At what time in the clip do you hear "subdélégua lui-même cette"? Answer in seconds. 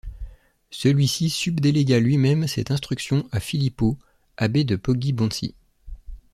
1.29-2.71